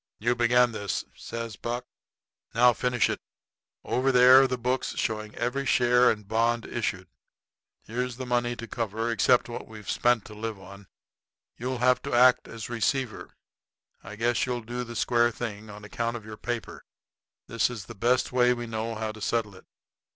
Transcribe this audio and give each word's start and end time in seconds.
"You 0.17 0.33
begun 0.33 0.71
this," 0.71 1.05
says 1.15 1.57
Buck; 1.57 1.85
"now 2.55 2.73
finish 2.73 3.07
it. 3.07 3.21
Over 3.83 4.11
there 4.11 4.41
are 4.41 4.47
the 4.47 4.57
books, 4.57 4.95
showing 4.95 5.35
every 5.35 5.63
share 5.63 6.09
and 6.09 6.27
bond 6.27 6.65
issued. 6.65 7.07
Here's 7.83 8.15
the 8.17 8.25
money 8.25 8.55
to 8.55 8.67
cover, 8.67 9.11
except 9.11 9.47
what 9.47 9.67
we've 9.67 9.91
spent 9.91 10.25
to 10.25 10.33
live 10.33 10.59
on. 10.59 10.87
You'll 11.55 11.77
have 11.85 12.01
to 12.01 12.15
act 12.15 12.47
as 12.47 12.67
receiver. 12.67 13.35
I 14.03 14.15
guess 14.15 14.47
you'll 14.47 14.61
do 14.63 14.83
the 14.83 14.95
square 14.95 15.29
thing 15.29 15.69
on 15.69 15.83
account 15.85 16.17
of 16.17 16.25
your 16.25 16.35
paper. 16.35 16.83
This 17.45 17.69
is 17.69 17.85
the 17.85 17.93
best 17.93 18.31
way 18.31 18.55
we 18.55 18.65
know 18.65 18.95
how 18.95 19.11
to 19.11 19.21
settle 19.21 19.53
it. 19.55 19.67